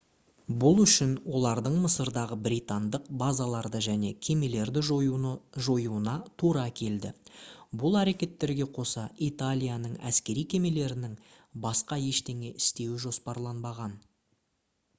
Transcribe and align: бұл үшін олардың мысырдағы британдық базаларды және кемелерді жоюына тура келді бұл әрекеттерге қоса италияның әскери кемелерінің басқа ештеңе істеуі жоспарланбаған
бұл 0.61 0.79
үшін 0.83 1.09
олардың 1.39 1.73
мысырдағы 1.81 2.35
британдық 2.45 3.03
базаларды 3.23 3.81
және 3.87 4.09
кемелерді 4.27 4.81
жоюына 5.67 6.13
тура 6.43 6.63
келді 6.79 7.11
бұл 7.83 7.97
әрекеттерге 8.01 8.67
қоса 8.79 9.03
италияның 9.27 9.93
әскери 10.13 10.45
кемелерінің 10.55 11.13
басқа 11.67 12.01
ештеңе 12.09 12.51
істеуі 12.63 13.03
жоспарланбаған 13.05 13.95